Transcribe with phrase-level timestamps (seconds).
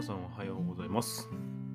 [0.00, 1.28] 皆さんおはようございます。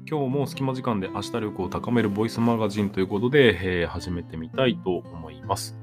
[0.10, 5.78] 今日も隙間時間で明日力を高めるボイスマガジンということで、えー始めてみたいと思います、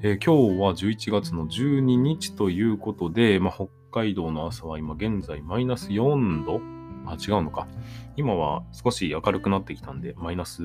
[0.00, 6.62] えー今日は11月の12日ということで、まあ、北海道の朝は今現在マイナス4度
[7.04, 7.68] あ、違うのか。
[8.16, 10.62] 今は少し明るくなってきたんで、マイナス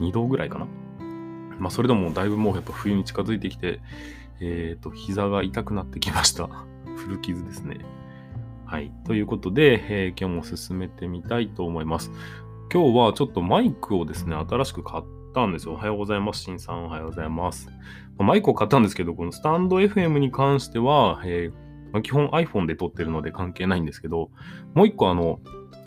[0.00, 0.66] 2度ぐらいかな。
[1.60, 3.78] まあ、それでもだいぶもうやっぱ冬に近づいてきて、
[4.40, 6.50] えっ、と、膝が痛くなってきました。
[6.98, 7.78] 古傷ですね。
[8.66, 8.92] はい。
[9.04, 12.10] ということで、えー今日も進めてみたいと思います。
[12.72, 15.74] 今日はちょっとマイクをですね、新しく買ったんですよ。
[15.74, 16.42] おはようございます。
[16.42, 17.68] しんさん、おはようございます。
[18.18, 24.30] マイクを買ったんですけど、このスタンド FM に関しては、えーまあ基本 iPhone で撮ってるので関係ないんですけど、
[24.74, 25.38] もう一個あの、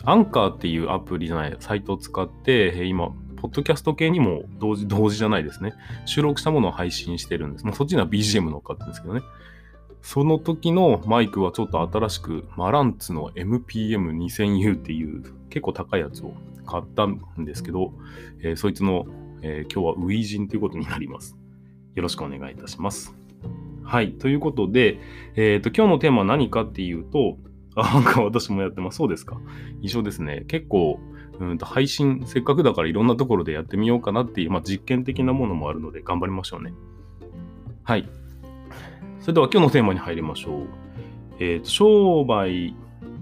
[0.05, 5.73] アンカーっていうアプリじゃない、サイトを使って、今、ポッドキャスト系にも同時、同時じゃないですね。
[6.05, 7.65] 収録したものを配信してるんです。
[7.65, 9.21] まあ、そっちには BGM 乗っかってるんですけどね。
[10.01, 16.33] その時のマイクはちょっと新しく、マランツの MPM2000U っていう結構高いやつを
[16.65, 17.93] 買ったんですけど、
[18.41, 19.05] えーそいつの、
[19.41, 21.37] えー今日はウィージンということになります。
[21.95, 23.13] よろしくお願いいたします。
[23.83, 24.13] はい。
[24.13, 24.99] ということで、
[25.35, 27.37] えっ、と、今日のテーマは何かっていうと、
[27.75, 28.97] あ、なんか私もやってます。
[28.97, 29.39] そうですか。
[29.81, 30.45] 一緒ですね。
[30.47, 30.99] 結構、
[31.39, 36.73] うんと配信、せっかくだからいろんなところでやってみようかなっていう、まあ、実験的なものもあるので頑張りましょうね。
[37.83, 38.07] はい。
[39.19, 40.67] それでは今日のテーマに入りましょう。
[41.39, 42.75] えっ、と、商売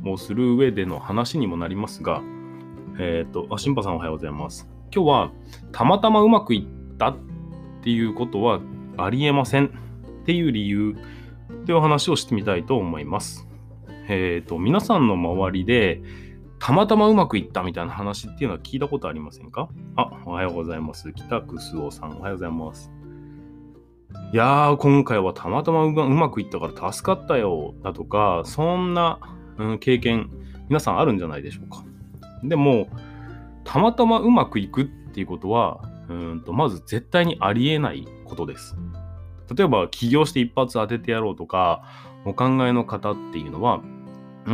[0.05, 2.21] をする上での話にもなりますが、
[2.99, 4.69] えっ、と、あ、シンパさんおはようございます。
[4.93, 5.31] 今日は、
[5.71, 7.17] たまたまうまくいったっ
[7.81, 8.59] ていうことは
[8.97, 9.69] ありえませんっ
[10.25, 10.95] ていう理由
[11.65, 13.47] という話をしてみたいと思います。
[14.07, 16.01] えっ、と、皆さんの周りで、
[16.59, 19.69] たまたまうまくいったみたいな話っていうのは聞いたことありませんか？
[19.95, 21.13] あ、おはようございます。
[21.13, 22.91] 北クスオさん、おはようございます。
[24.33, 29.19] いやー、今回はたまたまうまうまくいったから助かったよ、だとか、そんな、
[29.57, 30.29] うん経験、
[30.69, 31.83] 皆さんあるんじゃないでしょうか。
[32.43, 32.89] でも、
[33.63, 38.75] たまたまうまくいくっていうことは、うんとまず絶対にありえないことです。
[39.55, 41.83] 例えば、起業して一発当ててやろうとか、
[42.25, 43.81] お考えの方っていうのは、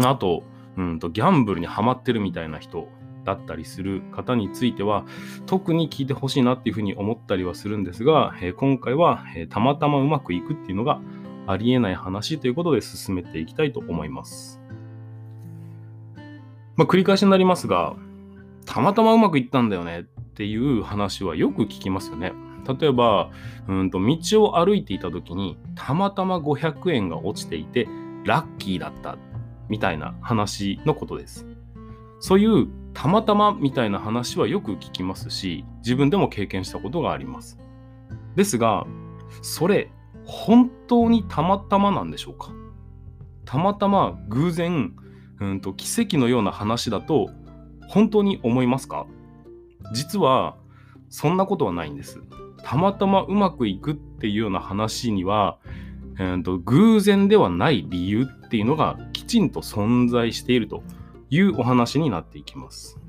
[0.03, 0.43] あと、
[0.77, 2.87] うんとギャンブルにはまってるみたいな人
[3.23, 5.05] だったりする方については、
[5.45, 10.99] 特に聞いてほしいなっていうふうに思ったりはするんですが、え今回は、えたまたまうまくいくっていうのが
[11.47, 14.61] ありえない話ということで進めていきたいと思います。
[16.75, 17.95] まあ、繰り返しになりますが、
[18.65, 20.03] たまたまうまくいったんだよねっ
[20.33, 22.33] ていう話はよく聞きますよね。
[22.79, 23.29] 例えば、
[23.67, 27.87] うんと道を歩いていた時にたまたま500円が落ちていて
[28.23, 29.17] ラッキーだった
[29.69, 31.45] みたいな話のことです。
[32.19, 37.57] そういうたまたまみたいな話はよく聞きますし、自分でも経験したことがあります。
[38.35, 38.85] ですが、
[39.41, 39.91] それ
[40.25, 42.51] 本当にたまたまなんでしょうか？
[43.45, 44.93] たまたま偶然、
[45.41, 47.29] うんと奇跡のような話だと
[47.89, 49.05] 本当に思いますか？
[49.93, 50.55] 実は
[51.09, 52.21] そんなことはないんです。
[52.63, 55.57] たまたまうまくいくっていうような話には、
[56.17, 60.83] えーと偶然ではない理由っていうのがきちんと存在していると
[61.33, 62.99] いうお話になっていきます。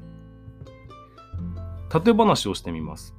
[1.92, 3.14] 例え話をしてみます。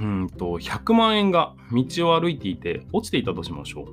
[0.00, 3.84] うんと100万円が道を歩いていて落ちていたとしましょう。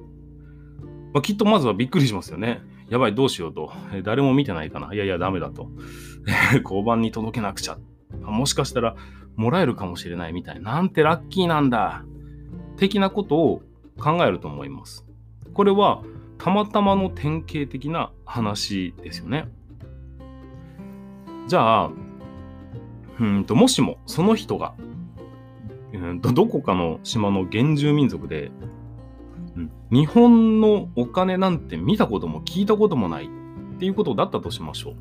[1.14, 2.62] まあ、きっとまずはびっくりしますよね。
[2.88, 3.72] やばい、どうしようと。
[4.03, 4.94] 誰も見てないかな。
[4.94, 5.70] いやいや、ダメだと。
[6.64, 7.80] 交番に届けなくちゃ。
[8.22, 8.96] もしかしたら
[9.36, 10.62] もらえるかもしれないみたい。
[10.62, 12.06] なんてラッキーなんだ。
[12.78, 13.62] 的なことを
[14.00, 15.03] 考えると思います。
[15.53, 16.03] これは
[16.38, 19.50] たまたまの典型的な話ですよね。
[21.47, 21.91] じゃあ、
[23.19, 24.75] うんともしもその人が、
[25.94, 28.52] うんとどこかの島の原住民族で、
[29.56, 33.30] うん日本のお金なんて見たことも聞いたこともないっ
[33.80, 34.96] ていうことだったとしましょう。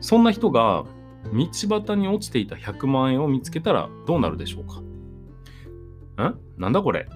[0.00, 0.84] そんな人が
[1.32, 1.46] 道
[1.80, 4.80] 端に落ちていた100万円を見つけたらどうなるでしょうか
[6.28, 6.38] ん？
[6.58, 7.08] なんだこれ？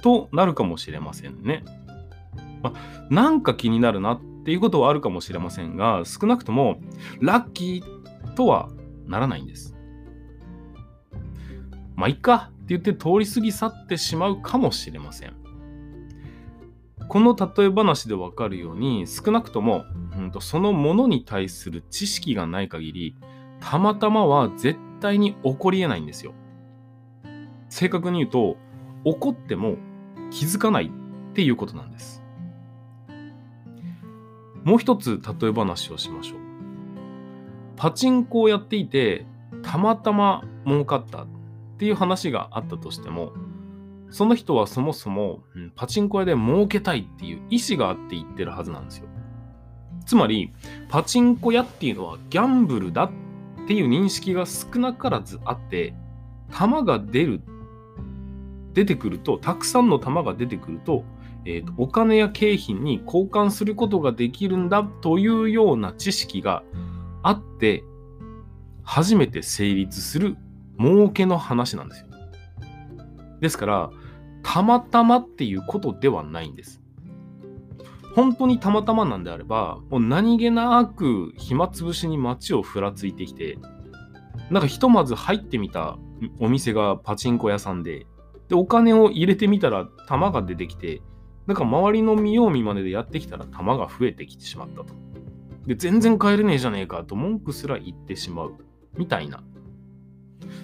[0.00, 1.64] となるかもしれませんね。
[2.62, 2.72] ま、
[3.10, 6.78] なんか気になるなっていうことはあるかもしれませんが、少なくとも
[7.20, 8.68] ラッキーとは
[9.08, 9.74] ならないんです。
[11.96, 15.34] まあ、いっかって言って通り過ぎ去ってしまうかもしれません。
[17.08, 19.84] この例え話でわかるように、少なくとも、
[20.16, 23.16] うんとそのものに対する知識がない限り、
[23.58, 26.34] たまたまは絶対に起こり得ないんですよ。
[27.68, 28.56] 正確に言うと、
[29.04, 29.74] 起こっても
[30.30, 32.22] 気づかないっていうことなんです。
[34.66, 36.38] もう一つ例え話をしましょう。
[37.76, 39.24] パチンコをやっていて、
[39.62, 41.26] たまたま儲かったっ
[41.78, 43.32] ていう話があったとしても、
[44.10, 49.06] その人はそもそも、うんパチンコ屋で儲けたいっていう意思があって言ってるはずなんですよ。
[50.04, 50.52] つまり、
[50.88, 53.10] パチンコ屋っていうのはギャンブルだっ
[53.68, 55.94] ていう認識が少なからずあって、
[56.50, 57.40] 玉が出る、
[58.72, 61.04] 出てくると、たくさんの玉が出てくると、
[61.46, 66.64] えーと、お金や景品に交換することができるんだというような知識が
[67.22, 67.84] あって、
[68.82, 70.36] 初めて成立する
[70.78, 72.06] 儲けの話なんですよ。
[73.40, 73.90] ですから、
[74.42, 76.82] たまたまっていうことではないんです。
[78.14, 83.58] 本当にたまたまなんであれば、もう何気なく暇つぶしに街をふらついてきて、
[84.50, 85.98] なんかひとまず入ってみた
[86.40, 88.06] お店がパチンコ屋さんで、
[88.48, 91.02] で、お金を入れてみたら玉が出てきて、
[91.46, 94.86] なんか周りの見よう見まねでやってきたら玉が増えてきてしまったと。
[95.66, 98.54] で、全然帰れねえじゃねえかと文句すら言ってしまう。
[98.96, 99.42] みたいな。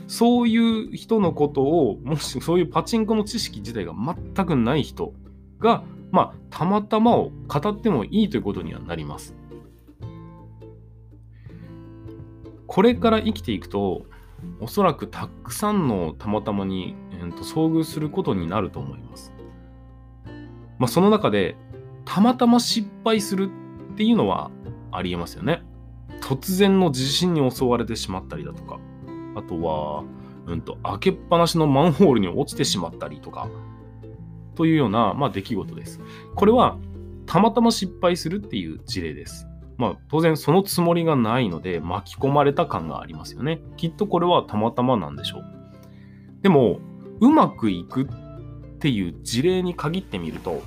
[0.06, 5.12] そういう人のことを、もしそういうパチンコの知識自体が全くない人
[5.58, 9.34] が、まあ、たまたまを語ってもいいということにはなります。
[12.66, 14.02] これから生きていくと、
[14.60, 19.31] おそらくたくさんのたまたまに、えー、と遭遇することになると思います。
[20.78, 21.56] まあ、その中で、
[22.04, 23.50] たまたま失敗する
[23.92, 24.50] っていうのは
[24.90, 25.62] ありえますよね。
[26.20, 28.78] 突然の地震に襲われてしまったりだとか、
[29.34, 30.04] あとは、
[30.46, 33.48] うんと、開けっぱなしのマンホールに落ちてしまったりとか、
[34.54, 36.00] というような、まあ、出来事です。
[36.34, 36.76] これは、
[37.26, 39.46] たまたま失敗するっていう事例です。
[39.78, 43.60] まあ、当然そのつもりがないので巻き込まれた感がありますよね。
[43.76, 45.44] きっとこれはたまたまなんでしょう。
[46.42, 46.78] でも、
[47.20, 48.06] うまくいくっ
[48.82, 50.60] ていう事例に限ってみると、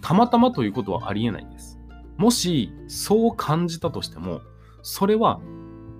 [0.00, 1.80] たまたまということはありえないんです。
[2.16, 4.42] もしそう感じたとしても、
[4.82, 5.40] それは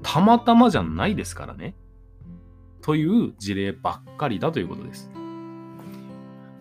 [0.05, 1.75] たまたまじゃないですからね。
[2.81, 5.11] という事例ばっかりだということです。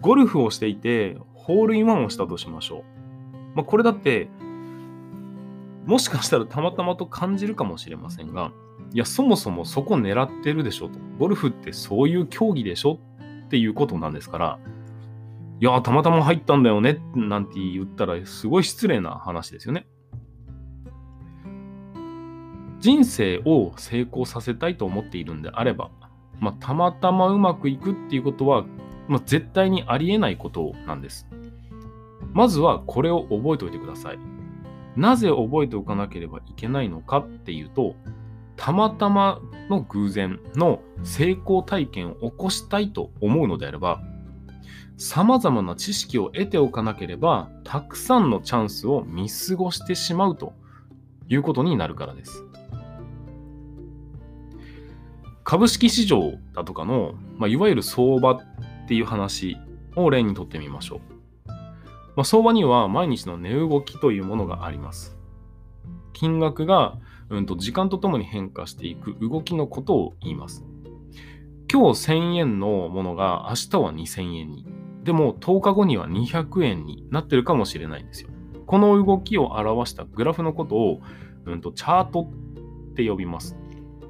[0.02, 2.84] ゴルフをしていて、ホールインワンをしたとしましょう。
[3.56, 4.30] まあ、これだって、
[5.86, 8.52] もしかしたらたまたまと感じるかもしれませんが、
[8.94, 10.98] いや、そもそもそこ狙ってるでしょと。
[11.20, 13.00] ゴルフってそういう競技でしょ
[13.52, 14.60] っていうことなんですから、
[15.60, 19.88] いや、たまたま入ったんだよねなんて言ったら、すごい失礼な話ですよね。
[22.80, 25.92] 人生を成功させたいと思っているんであれば、
[26.40, 28.64] まあ、たまたまうまくいくっていうことは、
[29.10, 31.28] まあ、絶対にありえないことなんです。
[32.32, 34.20] まずはこれを覚えておいてください。
[34.96, 37.96] なぜ覚えておかなければいけないのかっていうと、
[38.62, 39.42] たまたま
[39.72, 44.04] の偶然の成功体験を起こしたいと思うのであれば、
[44.98, 50.54] 様々な知識を得ておかなければ、たくさんのチャンスを見過ごしてしまうと
[51.28, 52.44] いうことになるからです。
[55.44, 58.40] 株式市場だとかの、まあ、いわゆる相場っ
[58.88, 59.58] ていう話
[59.96, 61.00] を例にとってみましょう。
[61.48, 61.54] ま
[62.18, 65.18] あ、相場には毎日の値動きというものがあります。
[66.14, 67.00] 金額が、
[67.32, 70.66] うん、と時間とともに変化していく動きのことを言います。
[71.72, 74.66] 今日1000円のものが明日は2000円に。
[75.04, 78.30] でも10日後には200円になってるかもしれないんですよ。
[78.68, 81.02] この動きを表したグラフのことを、
[81.46, 82.30] うんと、チャート
[82.92, 83.58] って呼びます。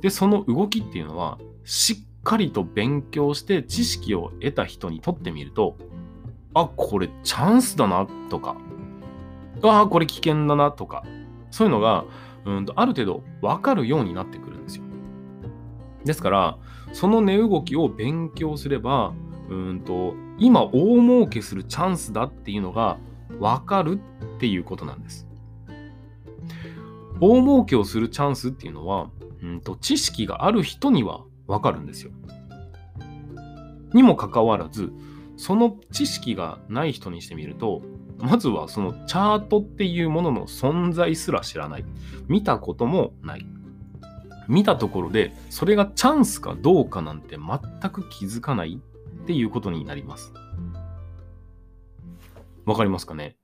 [0.01, 5.77] で、その動きっていうのは、しっかりと勉強して知識を得た人にとってみると、
[6.55, 8.57] あ、これチャンスだなとか、
[9.63, 11.03] ああ、これ危険だなとか、
[11.51, 12.05] そういうのが、
[12.45, 14.83] うんとある程度分かるようになってくるんですよ。
[16.05, 16.57] ですから、
[16.93, 19.13] その値動きを勉強すれば、
[19.49, 22.97] うんと今大儲けするチャンスだっていうのが
[23.39, 23.99] 分かる
[24.37, 25.27] っていうことなんです。
[27.19, 29.09] 大儲けをするチャンスっていうのは、
[29.43, 32.11] うんと知識がある人には分かるんですよ。
[33.93, 34.91] にもかかわらず、
[35.37, 37.81] その知識がない人にしてみると、
[38.21, 41.85] まずはそのチャートっていうものの存在すら知らない。
[42.27, 43.45] 見たこともない。
[44.47, 48.79] 見たところで、それがチャンスかどうかなんて全く気づかない
[49.23, 50.33] っていうことになります。
[52.65, 53.37] わかりますかね？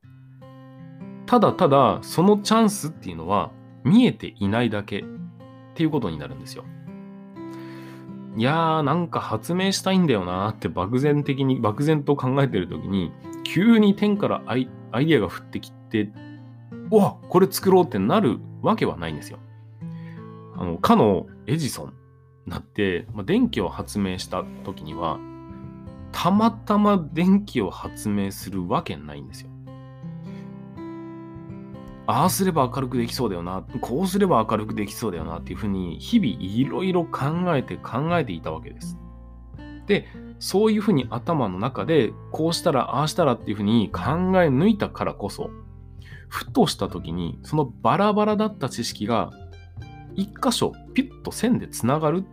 [1.26, 3.50] ただただそのチャンスっていうのは
[3.84, 5.04] 見えていないだけっ
[5.74, 6.64] ていうことになるんですよ。
[8.36, 13.12] いやーなんか発明したいんだよなーって漠然的に漠然と考えてる時に
[13.52, 16.10] 急に天からアイアイデアが降ってきて
[16.90, 19.38] うわこれ作ろうってなるわけはないんですよ。
[20.56, 21.94] あのかのエジソン
[22.46, 25.18] なって、まあ、電気を発明した時には
[26.12, 29.50] たまたま電気を発明するわけないんですよ。
[32.06, 38.96] ああすれば明るくできそうだよな、こうすれば明るくできそうだよなっていうふうに日々いろいろ考えて考えていたわけです。
[39.86, 40.06] で、
[40.38, 45.50] そういうふうに頭の中でこうしたらああしたらっていうふうに考え抜いたからこそ、
[46.28, 49.30] ふとした時にそのバラバラだった知識が
[50.14, 52.24] 一箇所ピュッと線でつながる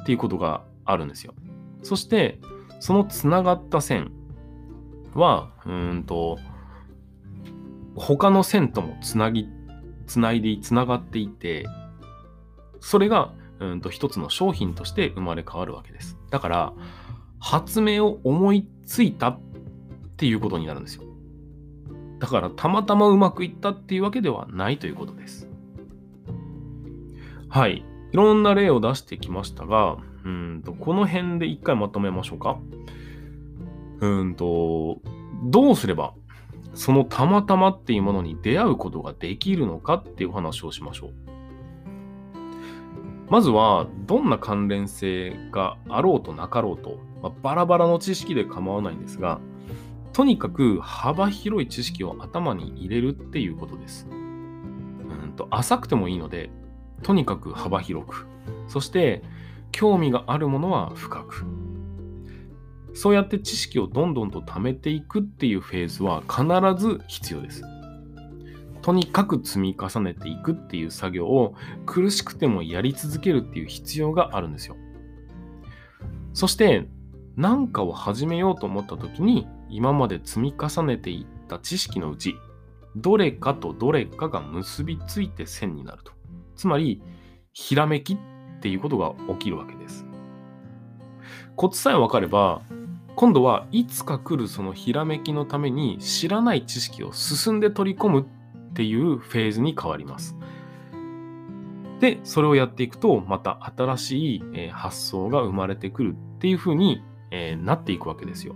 [0.00, 1.34] っていうことがあるんですよ。
[1.82, 2.40] そして
[2.80, 4.12] そのつながった線
[5.14, 6.38] はうんと
[7.96, 9.48] 他の線ともつなぎ
[10.06, 11.66] つないでつながっていて
[12.80, 16.16] それがうんと一つの商品として生まれ変わるわけです。
[16.30, 16.72] だから
[17.40, 19.40] 発明を思いついたっ
[20.16, 21.02] ていうことになるんですよ。
[22.18, 25.48] だからたまたまうまくいったっていうわけではないということです。
[27.48, 27.84] はい。
[28.12, 32.58] いろんな例を出してきましたが、うんとこの辺で一回まとめましょうか。
[34.00, 35.00] うんと、
[35.44, 36.14] どうすれば
[36.74, 41.12] そのたまたまっていうものに出会うことができるのかっていう話をしましょう。
[43.30, 49.40] まずは、どんな関連性があろうとなかろうと、まあ、バラバラの知識で構わないんですが、
[50.12, 54.08] とにかく幅広い知識を頭に入れるっていうことです。
[54.10, 56.50] うんと浅くてもいいので、
[57.02, 58.26] とにかく幅広く、
[58.66, 59.22] そして
[59.70, 61.44] 興味があるものは深く。
[62.94, 67.62] そうやって知識をどんどんと貯めていくっていうフェーズは必ず必要です。
[68.82, 71.54] とにかく積み重ねていくっていう作業を
[71.86, 74.76] 苦しくてもやり続けるっていう必要があるんですよ。
[76.32, 76.88] そして
[77.36, 82.36] 何かを始めようと思った時に今まで積み重ねていった知識のうち
[82.96, 86.12] どれかとどれかが結びついて線になると。
[86.56, 87.02] つまり
[87.52, 88.18] ひらめきっ
[88.60, 90.06] ていうことが起きるわけです。
[91.56, 92.62] コツさえ分かれば
[93.16, 98.26] 今度はいつか来るそのひらめきのために知らない知識を進んで取り込む
[98.78, 100.36] っていうフェーズに変わります。
[101.98, 107.02] で、それをやっていくと、また新しい、発想が生まれてくるっていう風に、
[107.64, 108.54] なっていくわけですよ。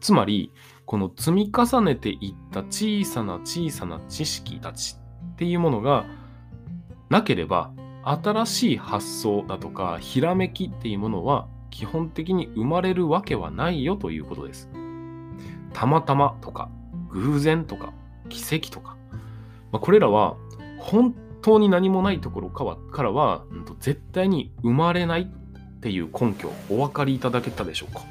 [0.00, 0.54] つまり、
[0.86, 4.96] この積み重ねていった小さな小さな知識たち
[5.32, 6.06] っていうものが
[7.10, 14.70] なければ、新しい発想だとか、ひらめきっていうものは基本的に生まれるわけはないよということです。
[15.74, 16.70] たまたまとか、
[17.10, 17.92] 偶然とか、
[18.30, 18.96] 奇跡とか、
[19.72, 20.36] まあ、これらは
[20.78, 28.02] 本当に何もないところからは、うん、と絶対に生まれないっていう根拠お分かりいただけたでしょうか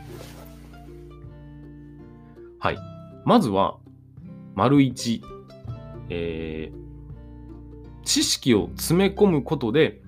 [2.59, 2.77] はい。
[3.25, 3.77] まずは、
[4.55, 5.21] 丸一、
[6.09, 10.01] えー、知識を詰め込むことで、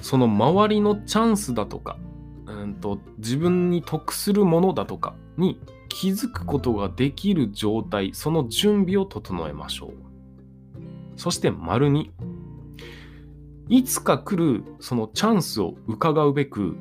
[0.00, 1.98] その周りのチャンスだとか、
[2.46, 10.09] うんと自分に得するものだとかに気づくことができる状態、その準備を整えましょう。
[11.20, 12.10] そして丸2。
[13.68, 16.78] いつか来るそのチャンスを伺うべく、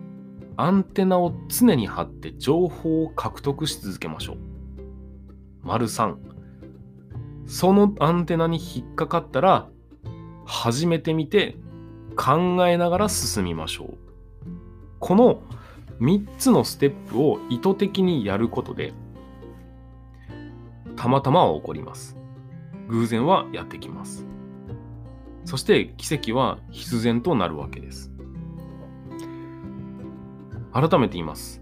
[0.56, 4.38] アンテナを常に張って情報を獲得し続けましょう。
[5.62, 6.16] 丸3。
[7.48, 9.68] そのアンテナに引っかかったら、
[10.46, 11.58] 始めてみて
[12.16, 13.98] 考えながら進みましょう。
[15.00, 15.42] この
[16.00, 18.94] 3つのステップを意図的にやることで、
[20.96, 22.19] たまたまは起こります。
[22.90, 24.26] 偶然はやってきます。
[25.46, 28.12] そして奇跡は必然となるわけです。
[30.74, 31.62] 改めて言います。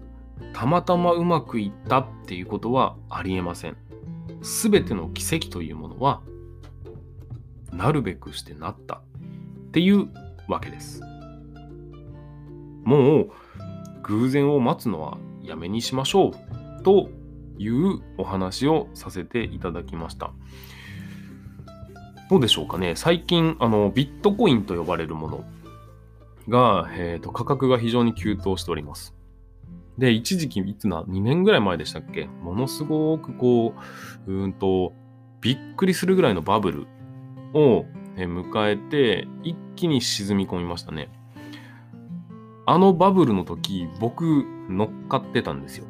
[0.52, 3.76] たまたまうまくいったっていうことはありえません。
[4.42, 6.22] すべての奇跡というものは、
[7.72, 9.00] なるべくしてなったっ
[9.70, 10.08] ていう
[10.48, 11.00] わけです。
[12.84, 13.30] もう
[14.02, 17.10] 偶然を待つのはやめにしましょうと
[17.58, 20.32] いうお話をさせていただきました。
[22.28, 22.94] どうでしょうかね。
[22.94, 25.44] 最近、あの、ビットコインと呼ばれるもの
[26.48, 29.14] が、えっ、ー、と、価格が非常に急騰しております。
[29.96, 32.26] で、一時期、いつな、2年ぐらい前でしたっけ？
[32.26, 33.74] ものすごくこ
[34.26, 34.92] う、うんと、
[35.40, 36.86] びっくりするぐらいのバブル
[37.54, 37.84] を
[38.16, 41.10] 迎えて、一気に沈み込みましたね。
[42.66, 45.86] あのバブルの時、僕、乗っかってたんですよ。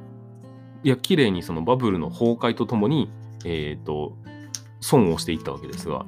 [0.85, 3.11] いや、綺麗にそのバブルの崩壊とともに、
[3.45, 4.16] えっ、ー、と、
[4.80, 6.07] 損をしていったわけですが、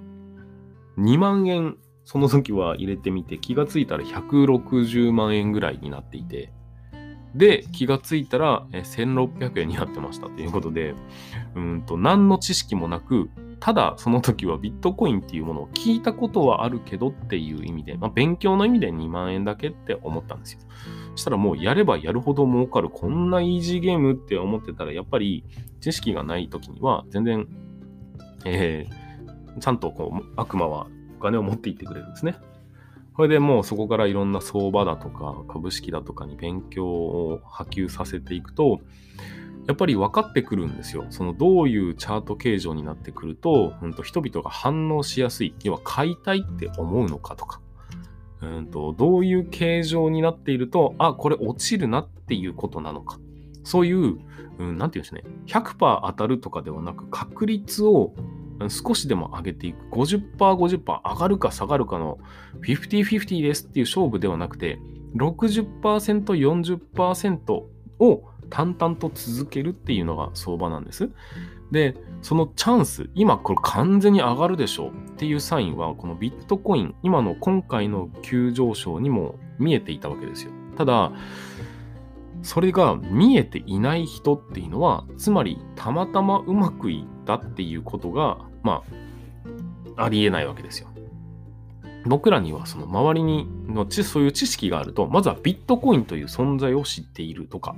[1.01, 6.53] 2万円、その時は入れてみて、気がついたら160万円ぐらいになっていて、
[7.35, 10.95] で、気がついたら1600円になってましたということで、
[11.55, 13.31] うんと、何の知識もなく、
[13.61, 20.61] ただその時はビットコインっていうものを聞いたことはあるけどっていう意味で、まあ、勉強の意味で2万円だけって思ったんですよ。
[21.11, 25.45] そしたらもうやればやるほど儲かる、こんなイージーゲームって思ってたら、やっぱり
[25.81, 27.47] 知識がない時には全然、
[28.47, 29.10] えー、
[29.59, 30.87] ちゃんとこう悪魔は
[31.19, 32.37] お金を持っていってくれるんですね。
[33.15, 38.81] これでもうそこからいろんな相場だとか株式だとかに勉強を波及させていくと、
[39.67, 41.05] やっぱり分かってくるんですよ。
[41.11, 47.61] そのどういうチャート形状になってくると、うん、と人々が反応しやすい、要は買いたいって思うのかとか、
[48.41, 53.19] うんとどういう形状になっていると、あ、これ落ちるなっていうことなのか。
[53.63, 54.19] そういう、
[54.59, 58.15] うん、なんていうんですね、100%当たるとかではなく、確率を
[58.69, 59.87] 少しでも上げていく。
[59.91, 62.19] 50%、50%上がるか下がるかの
[62.63, 64.79] 50-50ですっていう勝負ではなくて、
[65.17, 65.71] 60%、
[66.25, 67.63] 40%
[67.99, 71.11] を淡々と続けるっていうのが相場なんです。
[71.71, 80.53] で、そのチャンス、今これ完全に上がるでしょうっていうサインは、このビットコイン、今の今回の急上昇にも見えていたわけですよ。
[80.77, 81.13] ただ、
[82.43, 88.83] それが見えていない人っていうのは、つまりたまたまうまくいったっていうことが、ま
[89.97, 90.89] あ、ありえないわけですよ。
[92.07, 97.77] 僕らにはその周りにのちそういう知識があると、まずはビットコインという存在を知っているとか、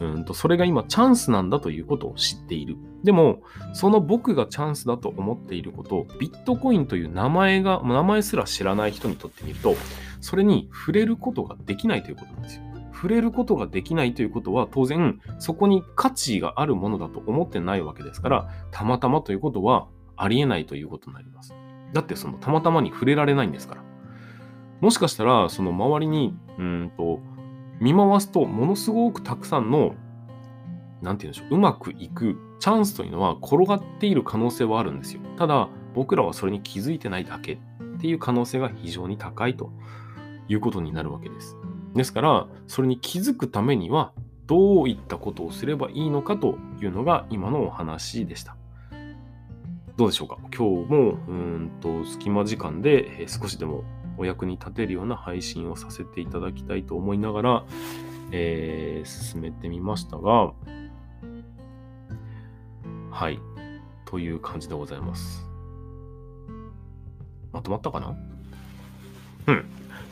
[0.00, 2.76] うんとそれが今チャンスなんだということを知っている。
[3.02, 9.74] でも、その僕がチャンスだと思っていることを、ビットコインという名前が、名前すら知らない人にとってみると、
[10.20, 12.62] それに触れることができないということなんですよ。
[12.92, 19.86] 触れることができないということは、当然、そこに価値があるものだと思ってないわけですから、たまたまということは
[20.22, 21.54] ありえないということになります。
[21.92, 23.82] だってそのたまたまに触れられないんですから。
[24.80, 27.20] もしかしたら、その周りに、うんと、
[27.80, 29.94] 見回すと、ものすごくたくさんの、
[31.02, 35.20] なんて言うんでしょう、うまくいくチャンスというのは転がっている可能性はあるんですよ。
[35.36, 37.58] ただ、僕らはそれに気づいてないだけっ
[38.00, 39.70] ていう可能性が非常に高いと
[40.48, 41.56] いうことになるわけです。
[41.94, 44.12] ですから、それに気づくためには、
[44.46, 48.56] どういったことをすればいいのかというのが今のお話でした。
[50.00, 50.38] どうでしょうか？
[50.44, 53.84] 今日もうんと隙間時間で少しでも
[54.16, 57.64] お役に立てるような配信をさせていただきたいと思いながら、
[58.32, 60.54] えー、進めてみましたが、
[63.10, 63.38] はい。
[64.06, 65.46] という感じでございます。
[67.52, 68.16] まとまったかな？
[69.48, 69.66] うん。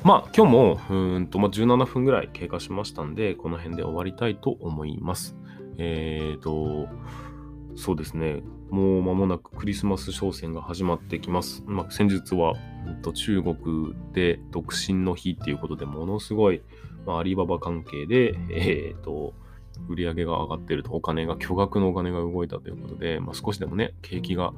[0.04, 5.34] まあ、今日も、うんと、まあ、17分ぐらい経過しましたんで、この辺で終わりたいと思います。
[5.78, 6.88] えっ、ー、と、
[7.78, 8.42] そうですね。
[8.70, 11.62] もう間もなくクリスマス商戦が始まってきます。
[11.64, 12.54] まあ、先日は、
[12.86, 16.60] うんと、中国で独身の日っていうことでものすごい、
[17.06, 19.32] まあ、アリババ関係で、えっ、と、
[19.88, 24.52] 売り上げが上がってると、お金が、巨額のお金が動いたということで、まあ、少しでもね、景気が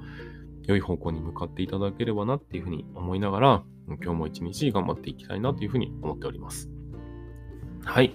[0.65, 6.71] 良い方向に向かっていただければなっていうふうに思いながら、今日も一日頑張っていきたいなというふうに思っております。
[7.85, 8.15] はい。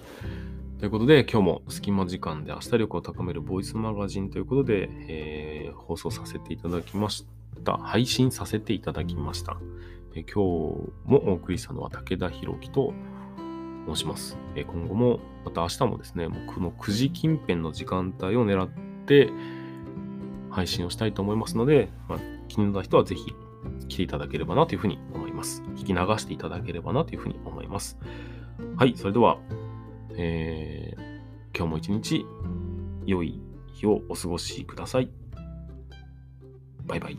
[0.78, 7.26] ということで、今日も隙間時間で明日力を高めるボイスマガジンということで、えー、放送させていただきまし
[7.64, 7.78] た。
[7.78, 9.58] 配信させていただきました。
[10.16, 12.94] えー、今日もお送りしたのは武田弘樹と
[13.88, 14.38] 申します。
[14.56, 18.70] えー、今後も、また明日もですね、もうこの9時近辺の時間帯を狙っ
[19.06, 19.32] て
[20.50, 23.34] 配信をしたいと思いますので、まあ、気になった人はぜひ
[23.88, 25.64] 来ていただければなというふうに思います。
[25.78, 27.98] 聞き流していただければなというふうに思います。
[28.76, 29.38] はい、それでは、
[30.18, 32.26] えー、今日も一日
[33.06, 33.40] 良い
[33.74, 35.10] 日をお過ごしください。
[36.86, 37.18] バイバイ。